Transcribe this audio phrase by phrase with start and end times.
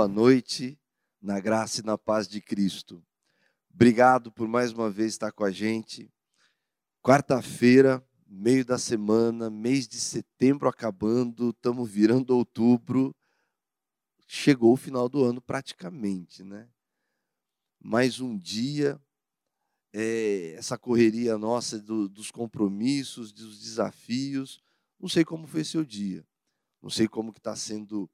[0.00, 0.80] Boa noite,
[1.20, 3.04] na graça e na paz de Cristo.
[3.70, 6.10] Obrigado por mais uma vez estar com a gente.
[7.02, 13.14] Quarta-feira, meio da semana, mês de setembro acabando, estamos virando outubro.
[14.26, 16.66] Chegou o final do ano praticamente, né?
[17.78, 18.98] Mais um dia,
[19.92, 24.62] é, essa correria nossa do, dos compromissos, dos desafios.
[24.98, 26.26] Não sei como foi seu dia,
[26.80, 28.10] não sei como que está sendo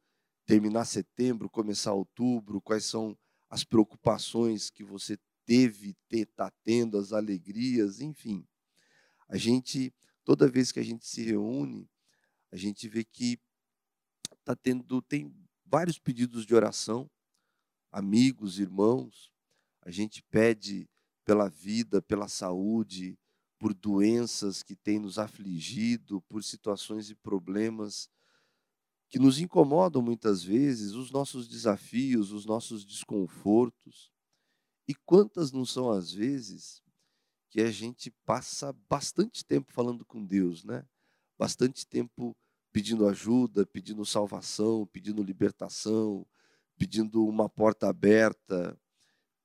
[0.46, 3.18] terminar setembro, começar outubro, quais são
[3.50, 8.46] as preocupações que você teve, está tendo, as alegrias, enfim.
[9.28, 9.92] A gente,
[10.24, 11.91] toda vez que a gente se reúne,
[12.50, 13.38] a gente vê que
[14.45, 17.10] tá tendo, tem vários pedidos de oração,
[17.91, 19.33] amigos, irmãos,
[19.83, 20.88] a gente pede
[21.24, 23.19] pela vida, pela saúde,
[23.58, 28.08] por doenças que têm nos afligido, por situações e problemas
[29.08, 34.10] que nos incomodam muitas vezes, os nossos desafios, os nossos desconfortos.
[34.88, 36.82] E quantas não são as vezes
[37.50, 40.84] que a gente passa bastante tempo falando com Deus, né?
[41.38, 42.36] Bastante tempo
[42.72, 46.27] pedindo ajuda, pedindo salvação, pedindo libertação,
[46.77, 48.78] pedindo uma porta aberta,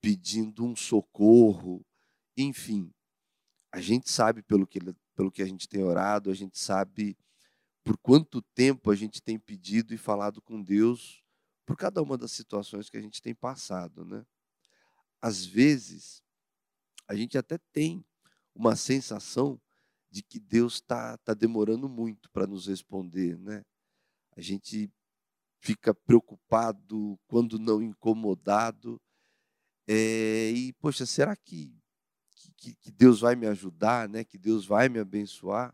[0.01, 1.85] pedindo um socorro,
[2.35, 2.91] enfim.
[3.71, 4.79] A gente sabe pelo que,
[5.15, 7.15] pelo que a gente tem orado, a gente sabe
[7.83, 11.23] por quanto tempo a gente tem pedido e falado com Deus
[11.65, 14.25] por cada uma das situações que a gente tem passado, né?
[15.21, 16.23] Às vezes,
[17.07, 18.03] a gente até tem
[18.53, 19.59] uma sensação
[20.09, 23.63] de que Deus está tá demorando muito para nos responder, né?
[24.35, 24.91] A gente
[25.59, 28.99] fica preocupado, quando não incomodado,
[29.87, 31.73] é, e poxa, será que,
[32.57, 34.23] que, que Deus vai me ajudar, né?
[34.23, 35.73] Que Deus vai me abençoar?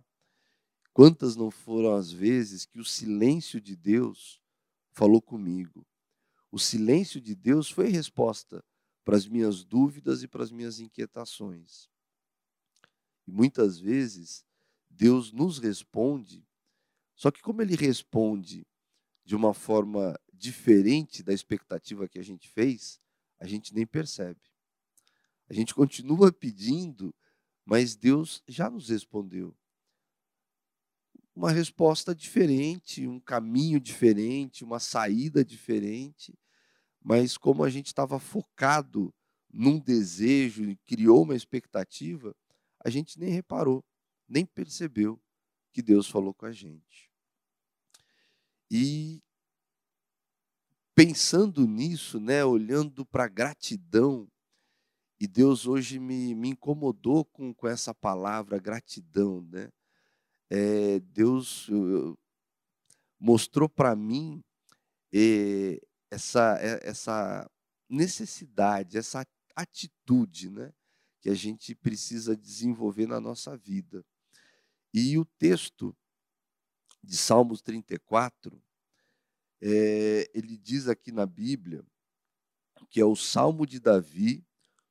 [0.98, 4.42] Quantas não foram as vezes que o silêncio de Deus
[4.90, 5.86] falou comigo?
[6.52, 8.66] O silêncio de Deus foi resposta
[9.06, 11.88] para as minhas dúvidas e para as minhas inquietações.
[13.28, 14.44] E muitas vezes
[14.90, 16.44] Deus nos responde,
[17.14, 18.66] só que como ele responde
[19.24, 23.00] de uma forma diferente da expectativa que a gente fez,
[23.40, 24.42] a gente nem percebe.
[25.48, 27.14] A gente continua pedindo,
[27.64, 29.56] mas Deus já nos respondeu
[31.38, 36.34] uma resposta diferente, um caminho diferente, uma saída diferente.
[37.00, 39.14] Mas como a gente estava focado
[39.48, 42.36] num desejo e criou uma expectativa,
[42.84, 43.86] a gente nem reparou,
[44.28, 45.22] nem percebeu
[45.72, 47.12] que Deus falou com a gente.
[48.72, 49.22] E
[50.96, 54.28] pensando nisso, né, olhando para a gratidão,
[55.20, 59.70] e Deus hoje me, me incomodou com, com essa palavra gratidão, né?
[60.50, 61.70] É, Deus
[63.20, 64.44] mostrou para mim
[65.14, 65.80] é,
[66.12, 67.50] essa, é, essa
[67.90, 69.26] necessidade, essa
[69.56, 70.74] atitude né,
[71.20, 74.06] que a gente precisa desenvolver na nossa vida.
[74.94, 75.96] E o texto
[77.04, 78.62] de Salmos 34,
[79.62, 81.84] é, ele diz aqui na Bíblia
[82.90, 84.46] que é o Salmo de Davi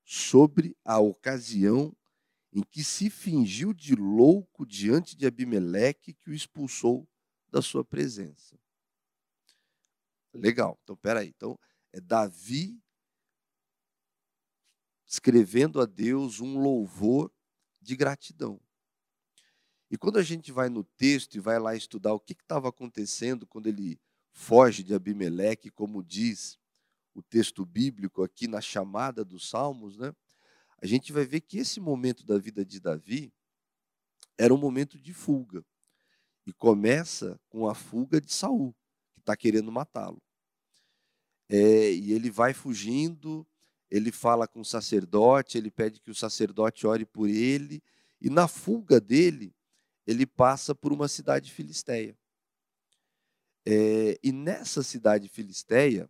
[0.04, 1.96] sobre a ocasião
[2.56, 7.06] em que se fingiu de louco diante de Abimeleque, que o expulsou
[7.50, 8.58] da sua presença.
[10.32, 10.80] Legal.
[10.82, 11.28] Então, peraí.
[11.36, 11.58] Então,
[11.92, 12.82] é Davi
[15.06, 17.30] escrevendo a Deus um louvor
[17.78, 18.58] de gratidão.
[19.90, 23.46] E quando a gente vai no texto e vai lá estudar o que estava acontecendo
[23.46, 24.00] quando ele
[24.32, 26.58] foge de Abimeleque, como diz
[27.12, 30.14] o texto bíblico aqui na chamada dos Salmos, né?
[30.82, 33.32] A gente vai ver que esse momento da vida de Davi
[34.38, 35.64] era um momento de fuga.
[36.46, 38.74] E começa com a fuga de Saul,
[39.14, 40.22] que está querendo matá-lo.
[41.48, 43.46] É, e ele vai fugindo,
[43.90, 47.82] ele fala com o sacerdote, ele pede que o sacerdote ore por ele,
[48.20, 49.54] e na fuga dele,
[50.06, 52.16] ele passa por uma cidade filisteia.
[53.66, 56.08] É, e nessa cidade filisteia,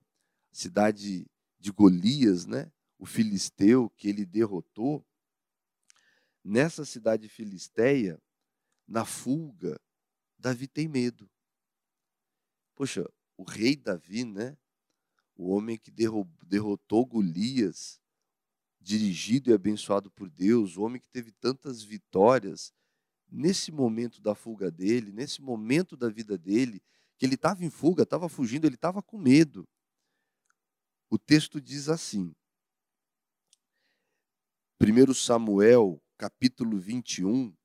[0.53, 1.27] cidade
[1.59, 2.71] de Golias, né?
[2.99, 5.05] O filisteu que ele derrotou,
[6.43, 8.21] nessa cidade filisteia,
[8.87, 9.81] na fuga,
[10.39, 11.29] Davi tem medo.
[12.75, 13.05] Poxa,
[13.37, 14.57] o rei Davi, né?
[15.35, 18.01] O homem que derrotou Golias,
[18.81, 22.73] dirigido e abençoado por Deus, o homem que teve tantas vitórias,
[23.29, 26.81] nesse momento da fuga dele, nesse momento da vida dele,
[27.19, 29.69] que ele estava em fuga, estava fugindo, ele estava com medo.
[31.11, 32.35] O texto diz assim:
[34.79, 37.57] 1 Samuel, capítulo 21,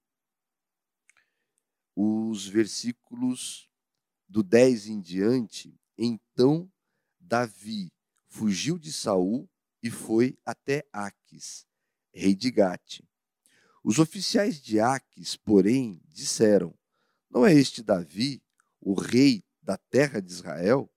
[1.94, 3.70] os versículos
[4.30, 6.72] do 10 em diante, então
[7.20, 7.92] Davi
[8.30, 9.50] fugiu de Saul
[9.84, 11.68] e foi até Aques,
[12.14, 13.02] rei de Gate.
[13.84, 16.74] Os oficiais de Aques, porém, disseram:
[17.30, 18.42] Não é este Davi,
[18.80, 20.90] o rei da terra de Israel?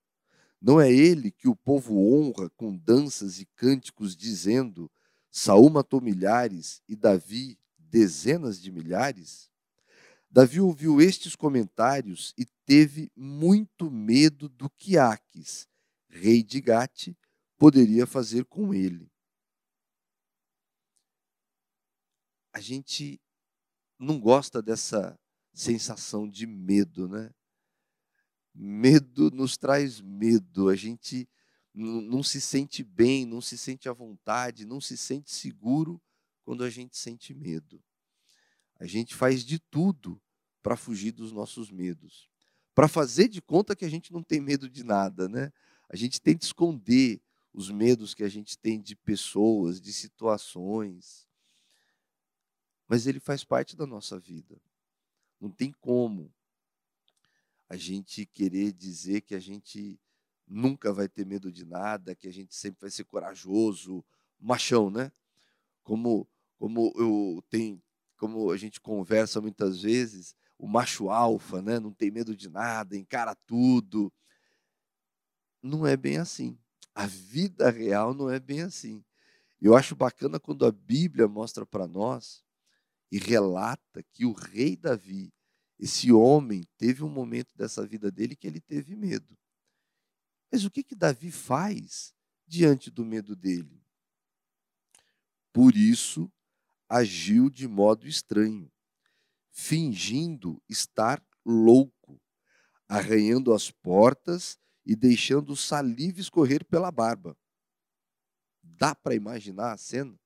[0.63, 4.89] Não é ele que o povo honra com danças e cânticos, dizendo:
[5.37, 9.51] Saul matou milhares e Davi dezenas de milhares?
[10.31, 15.67] Davi ouviu estes comentários e teve muito medo do que Aques,
[16.09, 17.17] rei de Gate,
[17.59, 19.11] poderia fazer com ele.
[22.53, 23.21] A gente
[23.99, 25.19] não gosta dessa
[25.53, 27.35] sensação de medo, né?
[28.55, 31.29] Medo nos traz medo, a gente
[31.75, 36.01] não se sente bem, não se sente à vontade, não se sente seguro
[36.45, 37.83] quando a gente sente medo.
[38.79, 40.21] A gente faz de tudo
[40.63, 42.31] para fugir dos nossos medos,
[42.75, 45.53] para fazer de conta que a gente não tem medo de nada, né?
[45.89, 47.21] A gente tenta esconder
[47.53, 51.29] os medos que a gente tem de pessoas, de situações.
[52.89, 54.61] Mas ele faz parte da nossa vida.
[55.41, 56.33] Não tem como
[57.69, 59.99] a gente querer dizer que a gente
[60.47, 64.05] nunca vai ter medo de nada, que a gente sempre vai ser corajoso,
[64.39, 65.13] machão, né?
[65.83, 67.83] Como como eu tenho,
[68.17, 71.79] como a gente conversa muitas vezes, o macho alfa, né?
[71.79, 74.13] Não tem medo de nada, encara tudo.
[75.63, 76.59] Não é bem assim.
[76.95, 79.05] A vida real não é bem assim.
[79.61, 82.43] Eu acho bacana quando a Bíblia mostra para nós
[83.11, 85.33] e relata que o rei Davi,
[85.79, 89.37] esse homem, teve um momento dessa vida dele que ele teve medo.
[90.55, 92.15] Mas o que que Davi faz
[92.47, 93.85] diante do medo dele?
[95.53, 96.33] Por isso
[96.89, 98.71] agiu de modo estranho,
[99.51, 102.23] fingindo estar louco,
[102.89, 104.57] arranhando as portas
[104.87, 107.37] e deixando saliva escorrer pela barba.
[108.63, 110.17] Dá para imaginar a cena?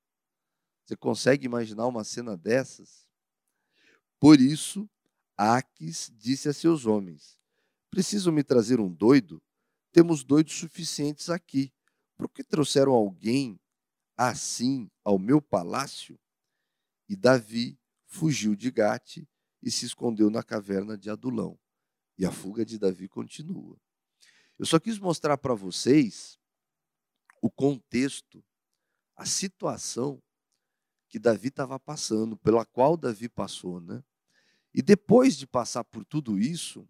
[0.85, 3.09] Você consegue imaginar uma cena dessas?
[4.21, 4.87] Por isso,
[5.39, 7.41] Aques disse a seus homens:
[7.91, 9.43] Precisam me trazer um doido?
[9.99, 11.73] Temos doidos suficientes aqui.
[12.17, 13.59] Por que trouxeram alguém
[14.17, 16.17] assim ao meu palácio?
[17.09, 19.27] E Davi fugiu de Gate
[19.61, 21.59] e se escondeu na caverna de Adulão.
[22.17, 23.77] E a fuga de Davi continua.
[24.57, 26.39] Eu só quis mostrar para vocês
[27.43, 28.41] o contexto,
[29.17, 30.23] a situação
[31.09, 34.05] que Davi estava passando, pela qual Davi passou, né?
[34.73, 36.89] E depois de passar por tudo isso,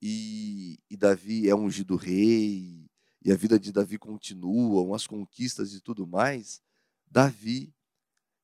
[0.00, 2.88] e, e Davi é ungido rei,
[3.22, 6.62] e a vida de Davi continua, as conquistas e tudo mais,
[7.06, 7.74] Davi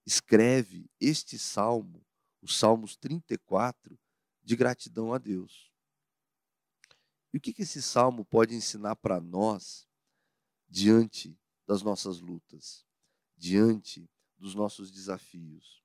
[0.05, 2.05] escreve este salmo,
[2.43, 3.99] os Salmos 34,
[4.43, 5.73] de gratidão a Deus.
[7.33, 9.87] E o que, esse salmo pode ensinar para nós
[10.69, 12.87] diante das nossas lutas,
[13.37, 14.09] diante
[14.39, 15.83] dos nossos desafios?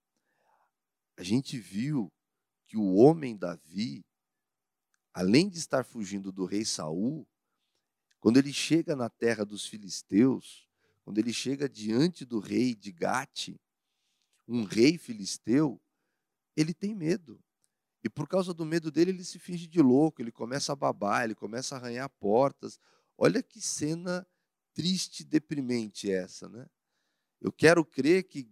[1.17, 2.11] A gente viu
[2.65, 4.05] que o homem Davi,
[5.13, 7.27] além de estar fugindo do rei Saul,
[8.19, 10.67] quando ele chega na terra dos filisteus,
[11.03, 13.55] quando ele chega diante do rei de Gate,
[14.47, 15.81] um rei filisteu,
[16.55, 17.43] ele tem medo.
[18.03, 21.23] E por causa do medo dele, ele se finge de louco, ele começa a babar,
[21.23, 22.79] ele começa a arranhar portas.
[23.17, 24.25] Olha que cena
[24.73, 26.67] triste, deprimente essa, né?
[27.39, 28.49] Eu quero crer que,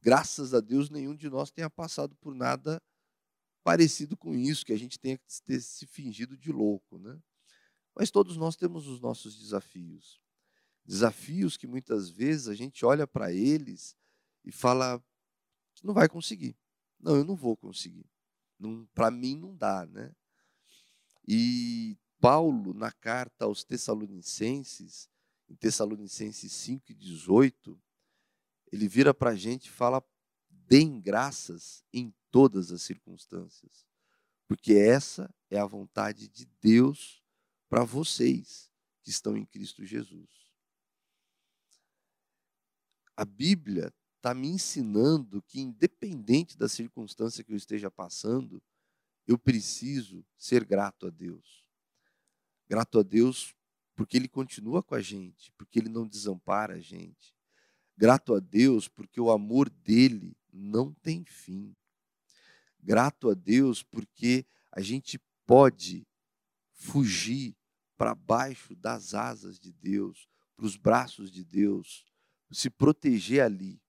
[0.00, 2.82] graças a Deus, nenhum de nós tenha passado por nada
[3.62, 7.20] parecido com isso, que a gente tenha que ter se fingido de louco, né?
[7.94, 10.20] Mas todos nós temos os nossos desafios.
[10.84, 13.96] Desafios que muitas vezes a gente olha para eles
[14.44, 15.02] e fala
[15.82, 16.56] não vai conseguir.
[16.98, 18.06] Não, eu não vou conseguir.
[18.94, 20.14] Para mim não dá, né?
[21.26, 25.08] E Paulo, na carta aos Tessalonicenses,
[25.48, 27.80] em Tessalonicenses 5 e 18,
[28.70, 30.02] ele vira para a gente e fala:
[30.66, 33.86] deem graças em todas as circunstâncias,
[34.48, 37.22] porque essa é a vontade de Deus
[37.68, 38.70] para vocês
[39.02, 40.28] que estão em Cristo Jesus.
[43.16, 48.62] A Bíblia está me ensinando que, independente da circunstância que eu esteja passando,
[49.26, 51.66] eu preciso ser grato a Deus.
[52.68, 53.54] Grato a Deus
[53.94, 57.34] porque Ele continua com a gente, porque Ele não desampara a gente.
[57.96, 61.74] Grato a Deus porque o amor dele não tem fim.
[62.80, 66.06] Grato a Deus porque a gente pode
[66.72, 67.56] fugir
[67.96, 72.04] para baixo das asas de Deus, para os braços de Deus,
[72.50, 73.80] se proteger ali.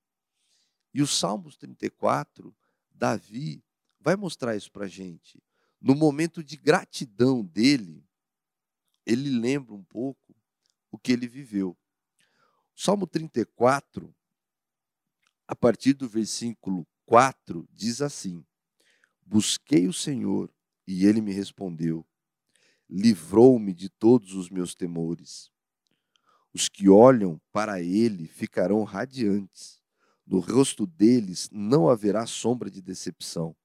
[0.93, 2.55] E o Salmos 34,
[2.91, 3.63] Davi
[3.99, 5.41] vai mostrar isso para a gente.
[5.81, 8.07] No momento de gratidão dele,
[9.05, 10.35] ele lembra um pouco
[10.91, 11.75] o que ele viveu.
[12.75, 14.13] Salmo 34,
[15.47, 18.45] a partir do versículo 4, diz assim:
[19.25, 20.53] Busquei o Senhor
[20.87, 22.05] e ele me respondeu,
[22.89, 25.51] livrou-me de todos os meus temores.
[26.53, 29.81] Os que olham para ele ficarão radiantes,
[30.25, 33.55] no rosto deles não haverá sombra de decepção.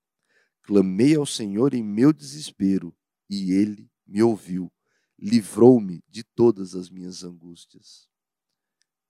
[0.62, 2.94] Clamei ao Senhor em meu desespero,
[3.28, 4.72] e ele me ouviu,
[5.18, 8.08] livrou-me de todas as minhas angústias.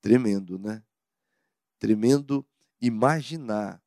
[0.00, 0.82] Tremendo, né?
[1.78, 2.46] Tremendo
[2.80, 3.82] imaginar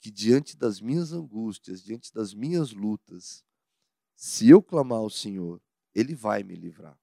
[0.00, 3.44] que diante das minhas angústias, diante das minhas lutas,
[4.14, 5.62] se eu clamar ao Senhor,
[5.94, 6.98] Ele vai me livrar.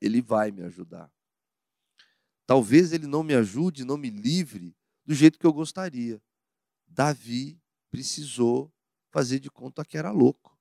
[0.00, 1.12] Ele vai me ajudar.
[2.46, 6.22] Talvez Ele não me ajude, não me livre do jeito que eu gostaria.
[6.86, 8.72] Davi precisou
[9.10, 10.56] fazer de conta que era louco.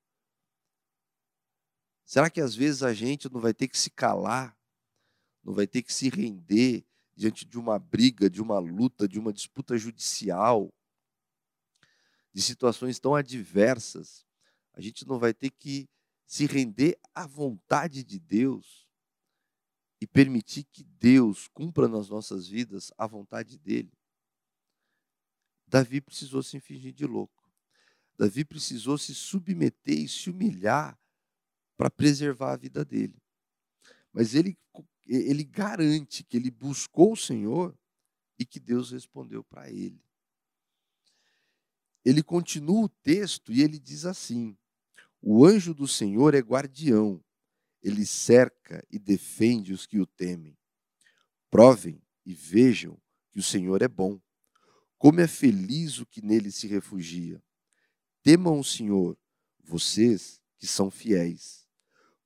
[2.04, 4.58] Será que às vezes a gente não vai ter que se calar,
[5.44, 6.86] não vai ter que se render
[7.18, 10.72] diante de uma briga, de uma luta, de uma disputa judicial,
[12.32, 14.24] de situações tão adversas?
[14.74, 15.90] A gente não vai ter que
[16.28, 18.88] se render à vontade de Deus
[20.00, 23.92] e permitir que Deus cumpra nas nossas vidas a vontade dele.
[25.66, 27.52] Davi precisou se fingir de louco.
[28.16, 30.96] Davi precisou se submeter e se humilhar
[31.76, 33.20] para preservar a vida dele.
[34.14, 34.56] Mas ele,
[35.08, 37.78] ele garante que ele buscou o Senhor
[38.38, 40.02] e que Deus respondeu para ele.
[42.04, 44.58] Ele continua o texto e ele diz assim:
[45.22, 47.24] O anjo do Senhor é guardião,
[47.82, 50.58] ele cerca e defende os que o temem.
[51.50, 53.00] Provem e vejam
[53.32, 54.20] que o Senhor é bom.
[54.98, 57.42] Como é feliz o que nele se refugia.
[58.24, 59.18] Temam o Senhor,
[59.64, 61.68] vocês que são fiéis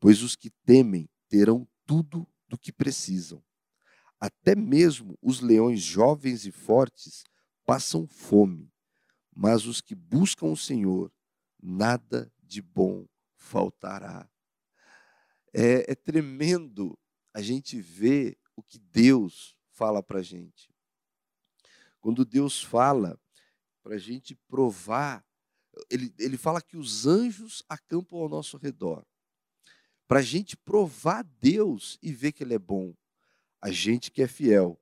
[0.02, 3.42] pois os que temem terão tudo do que precisam.
[4.20, 7.24] Até mesmo os leões jovens e fortes
[7.66, 8.70] passam fome,
[9.34, 11.12] mas os que buscam o Senhor,
[11.64, 14.30] nada de bom faltará.
[15.54, 17.00] É, é tremendo
[17.34, 20.70] a gente ver o que Deus fala para a gente.
[22.02, 23.18] Quando Deus fala
[23.82, 25.26] para a gente provar,
[25.90, 29.08] ele, ele fala que os anjos acampam ao nosso redor
[30.12, 32.94] para a gente provar Deus e ver que Ele é bom.
[33.62, 34.78] A gente que é fiel.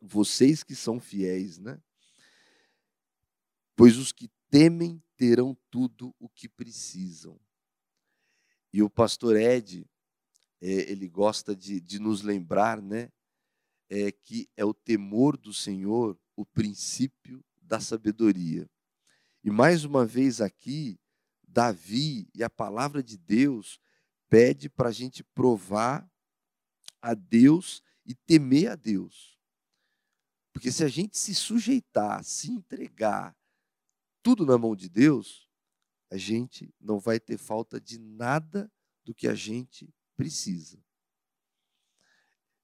[0.00, 1.78] Vocês que são fiéis, né?
[3.76, 7.38] Pois os que temem terão tudo o que precisam.
[8.72, 9.86] E o pastor Ed,
[10.58, 13.12] é, ele gosta de, de nos lembrar, né?
[13.90, 18.66] É, que é o temor do Senhor o princípio da sabedoria.
[19.44, 20.98] E mais uma vez aqui,
[21.46, 23.78] Davi e a palavra de Deus
[24.30, 26.10] pede para a gente provar
[27.02, 29.38] a Deus e temer a Deus.
[30.52, 33.36] Porque se a gente se sujeitar, se entregar
[34.22, 35.48] tudo na mão de Deus,
[36.10, 38.70] a gente não vai ter falta de nada
[39.04, 40.82] do que a gente precisa.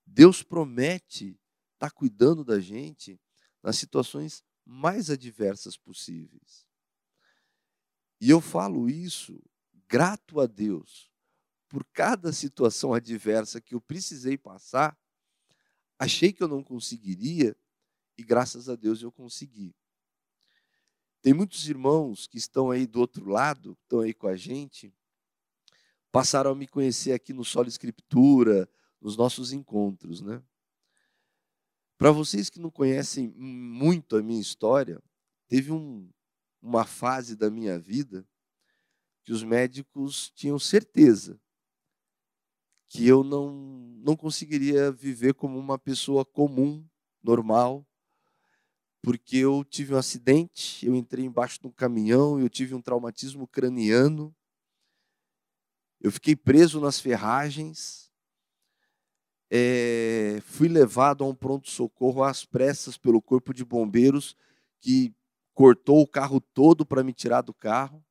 [0.05, 1.39] Deus promete
[1.75, 3.21] estar tá cuidando da gente
[3.63, 6.67] nas situações mais adversas possíveis.
[8.21, 9.43] E eu falo isso
[9.89, 11.11] grato a Deus,
[11.69, 14.97] por cada situação adversa que eu precisei passar,
[15.99, 17.57] achei que eu não conseguiria
[18.17, 19.75] e graças a Deus eu consegui.
[21.21, 24.95] Tem muitos irmãos que estão aí do outro lado, estão aí com a gente,
[26.13, 28.69] passaram a me conhecer aqui no Solo Escritura,
[29.01, 30.43] nos nossos encontros, né?
[31.99, 35.03] Para vocês que não conhecem muito a minha história,
[35.49, 36.09] teve um,
[36.61, 38.27] uma fase da minha vida
[39.25, 41.41] que os médicos tinham certeza
[42.89, 43.53] que eu não,
[43.99, 46.87] não conseguiria viver como uma pessoa comum,
[47.23, 47.87] normal,
[49.03, 53.47] porque eu tive um acidente, eu entrei embaixo de um caminhão, eu tive um traumatismo
[53.47, 54.35] craniano,
[56.01, 58.11] eu fiquei preso nas ferragens,
[59.51, 64.37] é, fui levado a um pronto-socorro às pressas pelo corpo de bombeiros,
[64.81, 65.15] que
[65.55, 68.05] cortou o carro todo para me tirar do carro.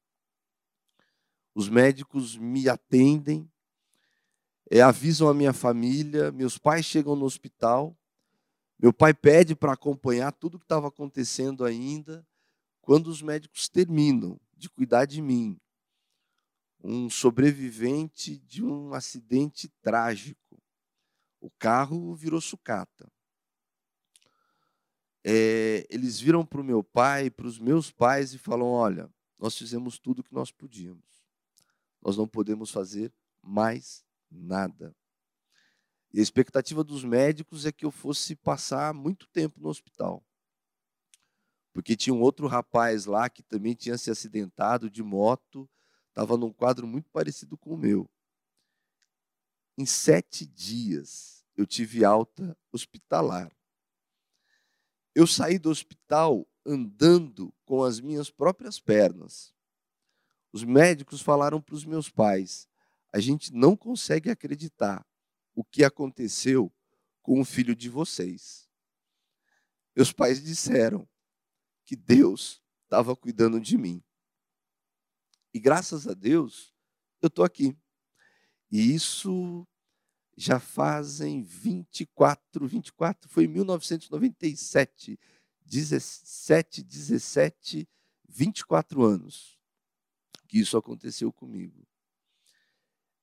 [1.53, 3.49] Os médicos me atendem,
[4.69, 7.95] é, avisam a minha família, meus pais chegam no hospital,
[8.77, 12.25] meu pai pede para acompanhar tudo o que estava acontecendo ainda,
[12.81, 15.59] quando os médicos terminam de cuidar de mim,
[16.83, 20.61] um sobrevivente de um acidente trágico.
[21.41, 23.11] O carro virou sucata.
[25.23, 29.57] É, eles viram para o meu pai, para os meus pais e falam: Olha, nós
[29.57, 31.03] fizemos tudo o que nós podíamos.
[31.99, 34.95] Nós não podemos fazer mais nada.
[36.13, 40.23] E a expectativa dos médicos é que eu fosse passar muito tempo no hospital.
[41.73, 45.69] Porque tinha um outro rapaz lá que também tinha se acidentado de moto,
[46.07, 48.09] estava num quadro muito parecido com o meu.
[49.77, 53.51] Em sete dias, eu tive alta hospitalar.
[55.13, 59.53] Eu saí do hospital andando com as minhas próprias pernas.
[60.53, 62.69] Os médicos falaram para os meus pais:
[63.15, 65.07] a gente não consegue acreditar
[65.55, 66.69] o que aconteceu
[67.21, 68.69] com o filho de vocês.
[69.95, 71.07] Meus pais disseram
[71.85, 74.03] que Deus estava cuidando de mim.
[75.53, 76.75] E graças a Deus,
[77.21, 77.73] eu estou aqui.
[78.69, 79.65] E isso
[80.35, 85.17] já fazem 24, 24, foi em 1997,
[85.61, 87.87] 17, 17,
[88.27, 89.57] 24 anos
[90.49, 91.87] que isso aconteceu comigo.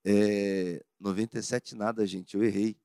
[0.04, 2.76] É, 97 nada, gente, eu errei.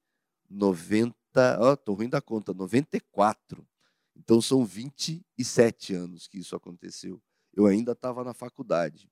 [0.50, 1.16] 90,
[1.60, 3.68] ó, tô ruim da conta, 94.
[4.16, 7.22] Então são 27 anos que isso aconteceu.
[7.54, 9.10] Eu ainda estava na faculdade.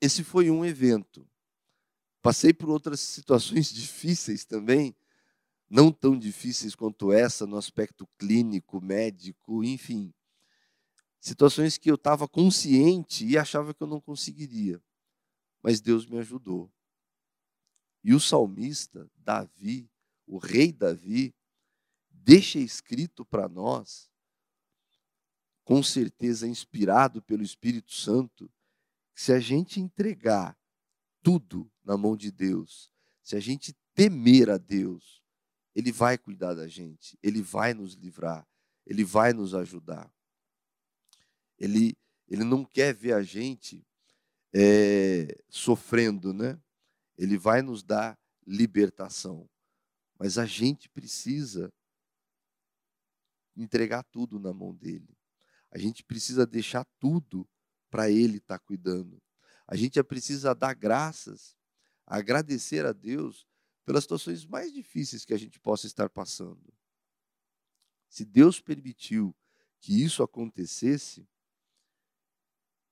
[0.00, 1.28] Esse foi um evento.
[2.22, 4.94] Passei por outras situações difíceis também,
[5.68, 10.12] não tão difíceis quanto essa no aspecto clínico, médico, enfim.
[11.20, 14.82] Situações que eu estava consciente e achava que eu não conseguiria
[15.62, 16.70] mas Deus me ajudou.
[18.02, 19.90] E o salmista, Davi,
[20.26, 21.34] o rei Davi,
[22.08, 24.10] deixa escrito para nós,
[25.64, 28.50] com certeza inspirado pelo Espírito Santo,
[29.14, 30.58] que se a gente entregar
[31.22, 32.90] tudo na mão de Deus,
[33.22, 35.22] se a gente temer a Deus,
[35.74, 38.48] Ele vai cuidar da gente, Ele vai nos livrar,
[38.86, 40.12] Ele vai nos ajudar.
[41.58, 41.94] Ele,
[42.26, 43.86] ele não quer ver a gente
[44.54, 46.60] é, sofrendo, né?
[47.16, 49.48] Ele vai nos dar libertação.
[50.18, 51.72] Mas a gente precisa
[53.56, 55.16] entregar tudo na mão dele.
[55.70, 57.48] A gente precisa deixar tudo
[57.90, 59.22] para ele estar tá cuidando.
[59.66, 61.56] A gente precisa dar graças,
[62.06, 63.46] agradecer a Deus
[63.84, 66.72] pelas situações mais difíceis que a gente possa estar passando.
[68.08, 69.34] Se Deus permitiu
[69.80, 71.26] que isso acontecesse,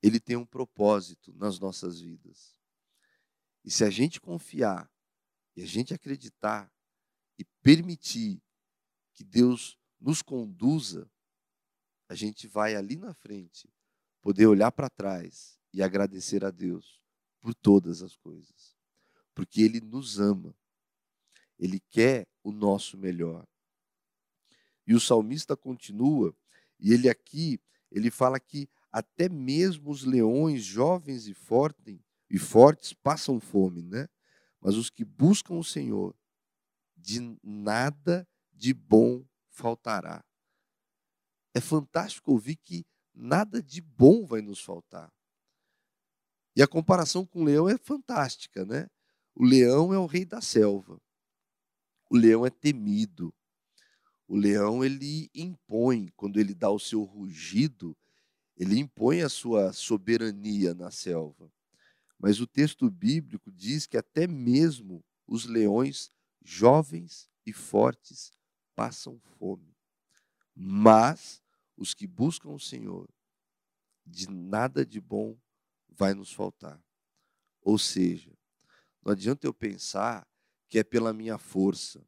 [0.03, 2.57] ele tem um propósito nas nossas vidas.
[3.65, 4.91] E se a gente confiar,
[5.57, 6.73] e a gente acreditar,
[7.39, 8.43] e permitir
[9.13, 11.11] que Deus nos conduza,
[12.09, 13.69] a gente vai ali na frente
[14.21, 17.03] poder olhar para trás e agradecer a Deus
[17.41, 18.77] por todas as coisas.
[19.35, 20.57] Porque Ele nos ama,
[21.59, 23.47] Ele quer o nosso melhor.
[24.87, 26.35] E o salmista continua,
[26.81, 31.99] e ele aqui, ele fala que até mesmo os leões jovens e fortes,
[32.31, 34.09] e fortes passam fome, né?
[34.61, 36.15] Mas os que buscam o Senhor,
[36.97, 40.25] de nada de bom faltará.
[41.55, 45.13] É fantástico ouvir que nada de bom vai nos faltar.
[46.55, 48.89] E a comparação com o leão é fantástica, né?
[49.35, 51.01] O leão é o rei da selva.
[52.11, 53.33] O leão é temido.
[54.27, 57.97] O leão ele impõe, quando ele dá o seu rugido,
[58.59, 61.51] ele impõe a sua soberania na selva.
[62.19, 66.11] Mas o texto bíblico diz que até mesmo os leões
[66.43, 68.33] jovens e fortes
[68.75, 69.77] passam fome.
[70.53, 71.41] Mas
[71.77, 73.09] os que buscam o Senhor,
[74.05, 75.39] de nada de bom
[75.89, 76.83] vai nos faltar.
[77.61, 78.37] Ou seja,
[79.05, 80.27] não adianta eu pensar
[80.69, 82.05] que é pela minha força,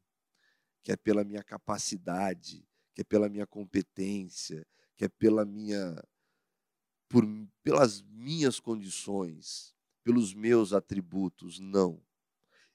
[0.83, 5.95] que é pela minha capacidade, que é pela minha competência, que é pela minha
[7.11, 7.27] por,
[7.61, 11.59] pelas minhas condições, pelos meus atributos.
[11.59, 12.01] Não.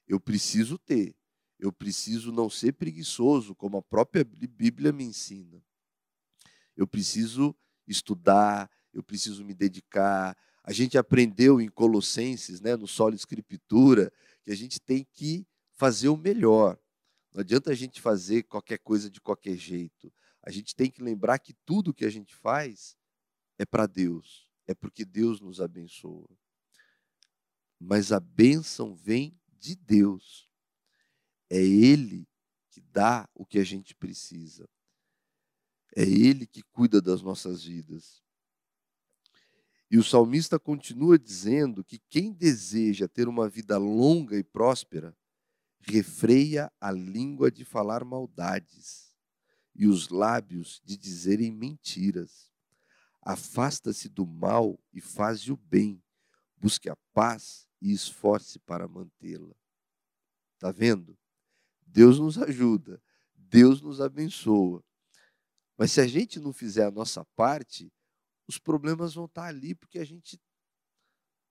[0.07, 1.15] Eu preciso ter.
[1.59, 5.61] Eu preciso não ser preguiçoso, como a própria Bíblia me ensina.
[6.75, 7.55] Eu preciso
[7.87, 10.37] estudar, eu preciso me dedicar.
[10.63, 16.09] A gente aprendeu em Colossenses, né, no Solo Escritura, que a gente tem que fazer
[16.09, 16.77] o melhor.
[17.33, 20.13] Não adianta a gente fazer qualquer coisa de qualquer jeito.
[20.43, 22.95] A gente tem que lembrar que tudo que a gente faz
[23.57, 26.29] é para Deus, é porque Deus nos abençoa.
[27.79, 30.49] Mas a bênção vem de Deus.
[31.49, 32.27] É Ele
[32.69, 34.67] que dá o que a gente precisa.
[35.95, 38.21] É Ele que cuida das nossas vidas.
[39.89, 45.15] E o salmista continua dizendo que quem deseja ter uma vida longa e próspera,
[45.79, 49.15] refreia a língua de falar maldades
[49.73, 52.46] e os lábios de dizerem mentiras.
[53.27, 56.01] Afasta-se do mal e faz o bem.
[56.55, 59.53] Busque a paz e esforce para mantê-la.
[60.57, 61.19] Tá vendo?
[61.85, 63.03] Deus nos ajuda,
[63.35, 64.81] Deus nos abençoa.
[65.77, 67.91] Mas se a gente não fizer a nossa parte,
[68.47, 70.39] os problemas vão estar ali porque a gente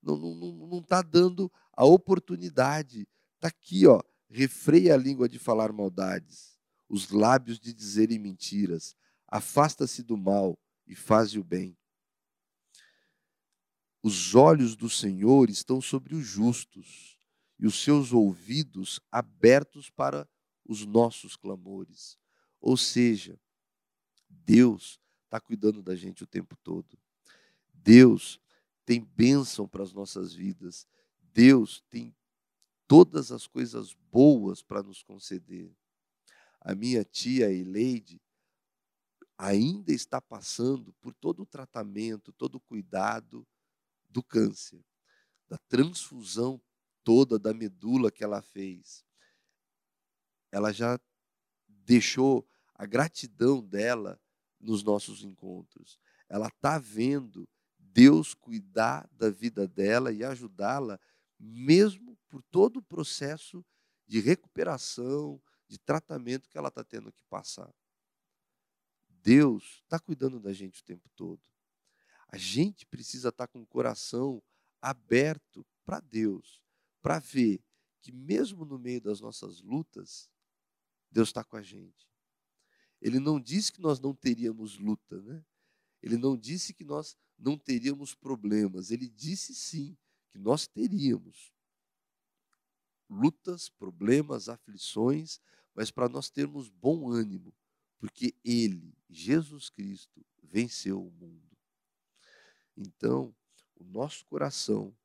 [0.03, 3.07] não está não, não, não tá dando a oportunidade.
[3.35, 6.59] Está aqui, ó, refreia a língua de falar maldades,
[6.89, 8.97] os lábios de dizerem mentiras,
[9.29, 11.77] afasta-se do mal e faze o bem.
[14.03, 17.19] Os olhos do Senhor estão sobre os justos
[17.59, 20.29] e os seus ouvidos abertos para
[20.65, 22.19] os nossos clamores.
[22.61, 23.39] Ou seja,
[24.29, 26.99] Deus está cuidando da gente o tempo todo.
[27.75, 28.41] Deus
[28.85, 30.87] tem bênção para as nossas vidas.
[31.33, 32.15] Deus tem
[32.87, 35.75] todas as coisas boas para nos conceder.
[36.61, 38.21] A minha tia Eleide
[39.39, 43.47] ainda está passando por todo o tratamento, todo o cuidado
[44.09, 44.85] do câncer,
[45.49, 46.61] da transfusão
[47.05, 49.05] toda da medula que ela fez.
[50.51, 50.99] Ela já
[51.69, 54.21] deixou a gratidão dela
[54.59, 56.01] nos nossos encontros.
[56.29, 60.99] Ela está vendo Deus cuidar da vida dela e ajudá-la,
[61.39, 63.65] mesmo por todo o processo
[64.07, 67.73] de recuperação, de tratamento que ela está tendo que passar.
[69.27, 71.43] Deus está cuidando da gente o tempo todo.
[72.29, 74.41] A gente precisa estar tá com o coração
[74.81, 76.63] aberto para Deus,
[77.03, 77.61] para ver
[78.01, 80.31] que mesmo no meio das nossas lutas,
[81.11, 82.09] Deus está com a gente.
[83.03, 85.45] Ele não disse que nós não teríamos luta, né?
[86.01, 88.93] Ele não disse que nós não teríamos problemas.
[88.93, 89.99] Ele disse sim
[90.31, 91.53] que nós teríamos
[93.11, 95.41] lutas, problemas, aflições,
[95.75, 97.53] mas para nós termos bom ânimo,
[97.99, 101.57] porque Ele, Jesus Cristo, venceu o mundo.
[102.77, 103.35] Então,
[103.75, 104.97] o nosso coração,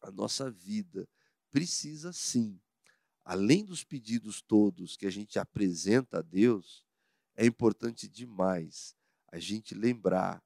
[0.00, 1.08] a nossa vida,
[1.50, 2.60] precisa sim,
[3.24, 6.84] além dos pedidos todos que a gente apresenta a Deus,
[7.36, 8.96] é importante demais
[9.28, 10.42] a gente lembrar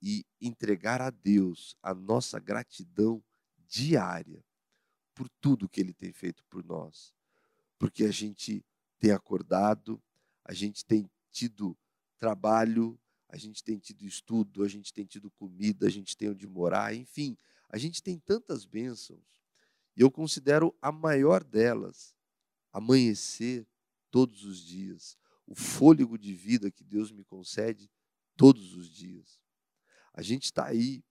[0.00, 3.22] e entregar a Deus a nossa gratidão
[3.66, 4.44] diária
[5.14, 7.14] por tudo que Ele tem feito por nós.
[7.78, 8.64] Porque a gente
[8.98, 10.02] tem acordado,
[10.48, 11.76] a gente tem tido
[12.18, 16.46] trabalho, a gente tem tido estudo, a gente tem tido comida, a gente tem onde
[16.46, 17.36] morar, enfim,
[17.68, 19.42] a gente tem tantas bênçãos.
[19.96, 22.14] E eu considero a maior delas
[22.72, 23.66] amanhecer
[24.08, 27.90] todos os dias, o fôlego de vida que Deus me concede
[28.36, 29.40] todos os dias.
[30.14, 31.02] A gente está aí,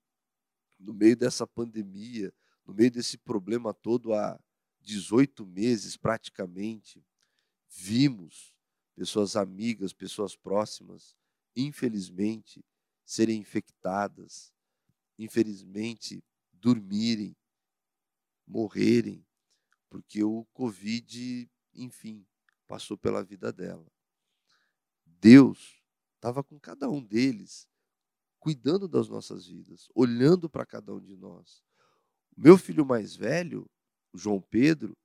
[0.79, 2.33] no meio dessa pandemia,
[2.65, 4.39] no meio desse problema todo há
[4.79, 7.05] 18 meses praticamente.
[7.67, 8.54] Vimos
[8.95, 11.15] pessoas amigas, pessoas próximas,
[11.55, 12.63] infelizmente,
[13.05, 14.53] serem infectadas,
[15.19, 17.35] infelizmente, dormirem,
[18.47, 19.25] morrerem,
[19.89, 22.25] porque o Covid, enfim,
[22.67, 23.85] passou pela vida dela.
[25.05, 25.81] Deus
[26.15, 27.67] estava com cada um deles,
[28.39, 31.63] cuidando das nossas vidas, olhando para cada um de nós.
[32.35, 33.69] Meu filho mais velho,
[34.13, 34.97] João Pedro,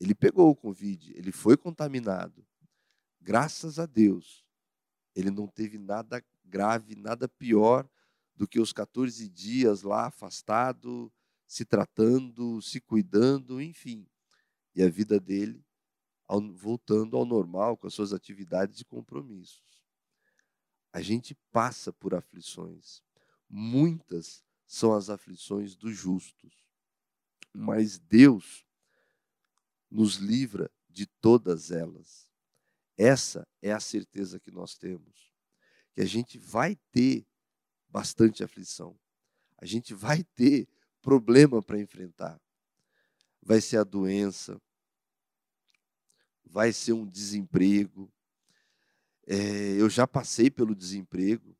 [0.00, 2.44] ele pegou o Covid, ele foi contaminado
[3.22, 4.44] graças a Deus,
[5.14, 7.88] ele não teve nada grave, nada pior
[8.34, 11.12] do que os 14 dias lá afastado,
[11.46, 14.06] se tratando, se cuidando, enfim.
[14.74, 15.64] E a vida dele
[16.54, 19.84] voltando ao normal com as suas atividades e compromissos.
[20.90, 23.02] A gente passa por aflições.
[23.48, 26.64] Muitas são as aflições dos justos.
[27.52, 28.64] Mas Deus
[29.90, 32.31] nos livra de todas elas.
[33.02, 35.32] Essa é a certeza que nós temos.
[35.92, 37.26] Que a gente vai ter
[37.88, 38.96] bastante aflição.
[39.58, 40.68] A gente vai ter
[41.00, 42.40] problema para enfrentar.
[43.42, 44.56] Vai ser a doença,
[46.44, 48.08] vai ser um desemprego.
[49.26, 51.58] É, eu já passei pelo desemprego.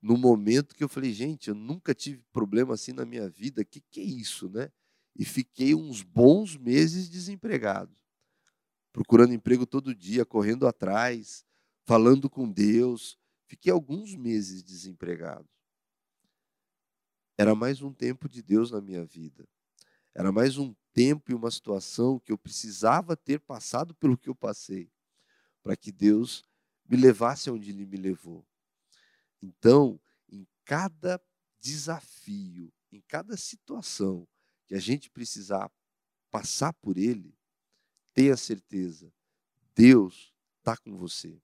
[0.00, 3.66] No momento que eu falei, gente, eu nunca tive problema assim na minha vida, o
[3.66, 4.70] que, que é isso, né?
[5.16, 7.99] E fiquei uns bons meses desempregado
[8.92, 11.44] procurando emprego todo dia, correndo atrás,
[11.84, 13.18] falando com Deus.
[13.46, 15.48] Fiquei alguns meses desempregado.
[17.36, 19.48] Era mais um tempo de Deus na minha vida.
[20.14, 24.34] Era mais um tempo e uma situação que eu precisava ter passado pelo que eu
[24.34, 24.90] passei,
[25.62, 26.44] para que Deus
[26.88, 28.46] me levasse aonde Ele me levou.
[29.40, 31.20] Então, em cada
[31.60, 34.26] desafio, em cada situação
[34.66, 35.70] que a gente precisar
[36.30, 37.36] passar por ele,
[38.20, 39.10] tenha certeza,
[39.74, 41.40] Deus está com você.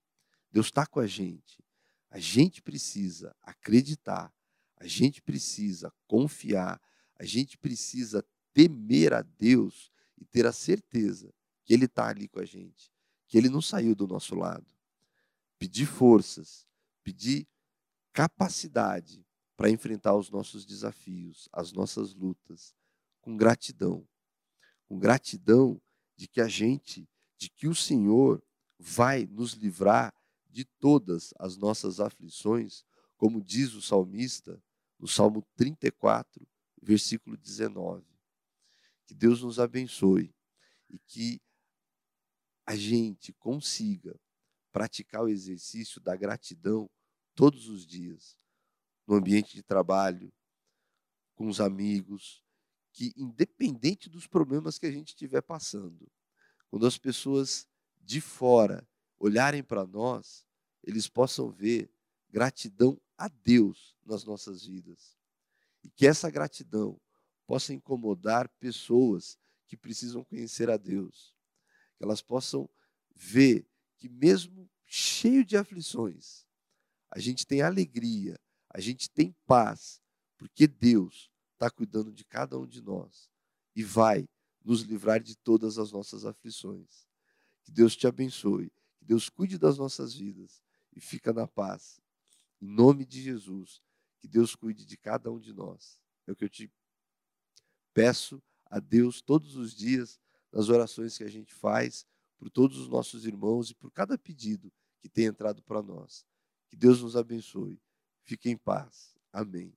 [0.52, 1.64] Deus está com a gente.
[2.10, 4.30] A gente precisa acreditar,
[4.76, 6.78] a gente precisa confiar,
[7.18, 11.32] a gente precisa temer a Deus e ter a certeza
[11.64, 12.92] que Ele está ali com a gente,
[13.26, 14.70] que Ele não saiu do nosso lado.
[15.58, 16.66] Pedir forças,
[17.02, 17.48] pedir
[18.12, 19.24] capacidade
[19.56, 22.76] para enfrentar os nossos desafios, as nossas lutas,
[23.22, 24.06] com gratidão.
[24.86, 25.80] Com gratidão
[26.16, 28.42] de que a gente, de que o Senhor
[28.78, 30.14] vai nos livrar
[30.50, 32.84] de todas as nossas aflições,
[33.16, 34.62] como diz o salmista
[34.98, 36.46] no Salmo 34,
[36.80, 38.04] versículo 19.
[39.04, 40.34] Que Deus nos abençoe
[40.88, 41.40] e que
[42.64, 44.18] a gente consiga
[44.72, 46.90] praticar o exercício da gratidão
[47.34, 48.38] todos os dias,
[49.06, 50.32] no ambiente de trabalho,
[51.34, 52.42] com os amigos,
[52.96, 56.10] que independente dos problemas que a gente estiver passando,
[56.70, 57.68] quando as pessoas
[58.00, 60.46] de fora olharem para nós,
[60.82, 61.90] eles possam ver
[62.30, 65.14] gratidão a Deus nas nossas vidas.
[65.84, 66.98] E que essa gratidão
[67.46, 71.36] possa incomodar pessoas que precisam conhecer a Deus.
[71.98, 72.66] Que elas possam
[73.14, 76.46] ver que, mesmo cheio de aflições,
[77.10, 80.00] a gente tem alegria, a gente tem paz,
[80.38, 83.28] porque Deus está cuidando de cada um de nós
[83.74, 84.28] e vai
[84.64, 87.06] nos livrar de todas as nossas aflições.
[87.64, 90.62] Que Deus te abençoe, que Deus cuide das nossas vidas
[90.94, 92.00] e fica na paz.
[92.60, 93.82] Em nome de Jesus,
[94.20, 96.00] que Deus cuide de cada um de nós.
[96.26, 96.70] É o que eu te
[97.92, 100.20] peço a Deus todos os dias,
[100.52, 104.72] nas orações que a gente faz, por todos os nossos irmãos e por cada pedido
[105.00, 106.24] que tem entrado para nós.
[106.68, 107.80] Que Deus nos abençoe.
[108.22, 109.14] Fique em paz.
[109.32, 109.72] Amém.